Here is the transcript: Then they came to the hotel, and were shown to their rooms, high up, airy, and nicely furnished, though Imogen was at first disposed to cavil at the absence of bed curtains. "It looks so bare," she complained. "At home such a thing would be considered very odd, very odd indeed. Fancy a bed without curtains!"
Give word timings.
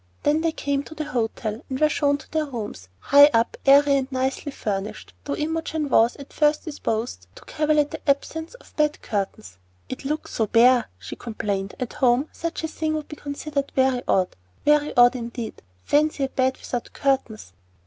Then 0.23 0.41
they 0.41 0.51
came 0.51 0.81
to 0.85 0.95
the 0.95 1.03
hotel, 1.05 1.61
and 1.69 1.79
were 1.79 1.87
shown 1.87 2.17
to 2.17 2.31
their 2.31 2.47
rooms, 2.47 2.89
high 2.97 3.29
up, 3.35 3.55
airy, 3.67 3.97
and 3.97 4.11
nicely 4.11 4.51
furnished, 4.51 5.13
though 5.25 5.35
Imogen 5.35 5.89
was 5.89 6.15
at 6.15 6.33
first 6.33 6.65
disposed 6.65 7.27
to 7.35 7.45
cavil 7.45 7.77
at 7.79 7.91
the 7.91 8.09
absence 8.09 8.55
of 8.55 8.75
bed 8.77 8.99
curtains. 9.03 9.59
"It 9.89 10.03
looks 10.03 10.33
so 10.33 10.47
bare," 10.47 10.89
she 10.97 11.15
complained. 11.15 11.75
"At 11.79 11.93
home 11.93 12.29
such 12.31 12.63
a 12.63 12.67
thing 12.67 12.95
would 12.95 13.09
be 13.09 13.15
considered 13.15 13.71
very 13.75 14.01
odd, 14.07 14.35
very 14.65 14.91
odd 14.97 15.15
indeed. 15.15 15.61
Fancy 15.83 16.23
a 16.23 16.29
bed 16.29 16.57
without 16.57 16.93
curtains!" 16.93 17.53